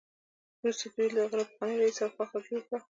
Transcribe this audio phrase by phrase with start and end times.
[0.61, 2.79] وروسته دوی د هغه له پخواني رییس سره خواخوږي وکړه